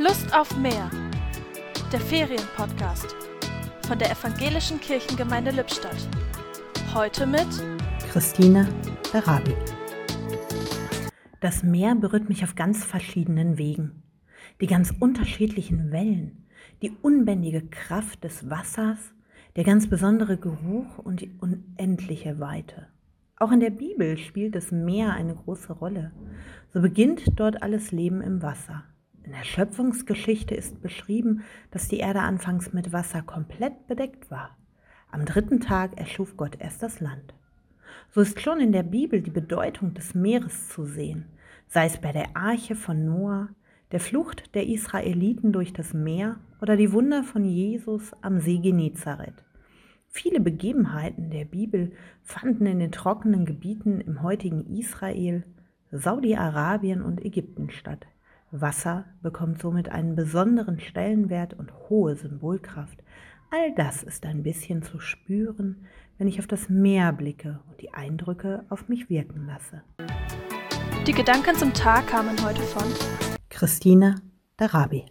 Lust 0.00 0.32
auf 0.32 0.56
mehr. 0.56 0.88
Der 1.92 1.98
Ferienpodcast 1.98 3.16
von 3.84 3.98
der 3.98 4.12
Evangelischen 4.12 4.78
Kirchengemeinde 4.78 5.50
Lippstadt. 5.50 6.08
Heute 6.94 7.26
mit 7.26 7.48
Christine 8.12 8.68
Darabi. 9.12 9.56
Das 11.40 11.64
Meer 11.64 11.96
berührt 11.96 12.28
mich 12.28 12.44
auf 12.44 12.54
ganz 12.54 12.84
verschiedenen 12.84 13.58
Wegen. 13.58 14.04
Die 14.60 14.68
ganz 14.68 14.94
unterschiedlichen 15.00 15.90
Wellen, 15.90 16.46
die 16.80 16.92
unbändige 17.02 17.66
Kraft 17.66 18.22
des 18.22 18.48
Wassers, 18.48 19.12
der 19.56 19.64
ganz 19.64 19.90
besondere 19.90 20.36
Geruch 20.36 20.98
und 20.98 21.22
die 21.22 21.32
unendliche 21.40 22.38
Weite. 22.38 22.86
Auch 23.36 23.50
in 23.50 23.58
der 23.58 23.70
Bibel 23.70 24.16
spielt 24.16 24.54
das 24.54 24.70
Meer 24.70 25.14
eine 25.14 25.34
große 25.34 25.72
Rolle. 25.72 26.12
So 26.72 26.82
beginnt 26.82 27.24
dort 27.34 27.64
alles 27.64 27.90
Leben 27.90 28.20
im 28.20 28.42
Wasser. 28.42 28.84
In 29.28 29.34
der 29.34 29.44
Schöpfungsgeschichte 29.44 30.54
ist 30.54 30.80
beschrieben, 30.80 31.42
dass 31.70 31.86
die 31.86 31.98
Erde 31.98 32.20
anfangs 32.20 32.72
mit 32.72 32.94
Wasser 32.94 33.20
komplett 33.20 33.86
bedeckt 33.86 34.30
war. 34.30 34.56
Am 35.10 35.26
dritten 35.26 35.60
Tag 35.60 36.00
erschuf 36.00 36.38
Gott 36.38 36.56
erst 36.58 36.82
das 36.82 37.00
Land. 37.00 37.34
So 38.10 38.22
ist 38.22 38.40
schon 38.40 38.58
in 38.58 38.72
der 38.72 38.84
Bibel 38.84 39.20
die 39.20 39.30
Bedeutung 39.30 39.92
des 39.92 40.14
Meeres 40.14 40.70
zu 40.70 40.86
sehen, 40.86 41.26
sei 41.66 41.84
es 41.84 42.00
bei 42.00 42.10
der 42.10 42.34
Arche 42.38 42.74
von 42.74 43.04
Noah, 43.04 43.50
der 43.92 44.00
Flucht 44.00 44.54
der 44.54 44.66
Israeliten 44.66 45.52
durch 45.52 45.74
das 45.74 45.92
Meer 45.92 46.40
oder 46.62 46.78
die 46.78 46.90
Wunder 46.94 47.22
von 47.22 47.44
Jesus 47.44 48.14
am 48.22 48.40
See 48.40 48.56
Genezareth. 48.56 49.44
Viele 50.08 50.40
Begebenheiten 50.40 51.28
der 51.28 51.44
Bibel 51.44 51.92
fanden 52.22 52.64
in 52.64 52.78
den 52.78 52.92
trockenen 52.92 53.44
Gebieten 53.44 54.00
im 54.00 54.22
heutigen 54.22 54.74
Israel, 54.74 55.44
Saudi-Arabien 55.92 57.02
und 57.02 57.22
Ägypten 57.22 57.68
statt. 57.68 58.06
Wasser 58.50 59.04
bekommt 59.22 59.60
somit 59.60 59.88
einen 59.88 60.16
besonderen 60.16 60.80
Stellenwert 60.80 61.54
und 61.54 61.72
hohe 61.88 62.16
Symbolkraft. 62.16 63.02
All 63.50 63.74
das 63.74 64.02
ist 64.02 64.26
ein 64.26 64.42
bisschen 64.42 64.82
zu 64.82 65.00
spüren, 65.00 65.86
wenn 66.18 66.28
ich 66.28 66.38
auf 66.38 66.46
das 66.46 66.68
Meer 66.68 67.12
blicke 67.12 67.60
und 67.68 67.80
die 67.80 67.94
Eindrücke 67.94 68.64
auf 68.68 68.88
mich 68.88 69.08
wirken 69.08 69.46
lasse. 69.46 69.82
Die 71.06 71.12
Gedanken 71.12 71.54
zum 71.56 71.72
Tag 71.72 72.08
kamen 72.08 72.36
heute 72.44 72.60
von 72.62 72.84
Christine 73.48 74.16
Darabi. 74.56 75.06